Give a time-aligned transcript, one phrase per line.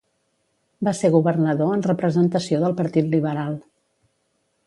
[0.87, 3.57] Va ser governador en representació del Partit Liberal.